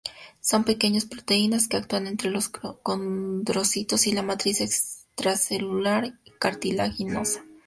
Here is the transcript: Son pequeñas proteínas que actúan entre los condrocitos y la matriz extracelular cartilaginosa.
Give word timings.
Son 0.49 0.61
pequeñas 0.69 1.05
proteínas 1.05 1.67
que 1.67 1.77
actúan 1.77 2.07
entre 2.07 2.31
los 2.31 2.49
condrocitos 2.49 4.07
y 4.07 4.13
la 4.13 4.23
matriz 4.23 4.59
extracelular 4.61 6.19
cartilaginosa. 6.39 7.45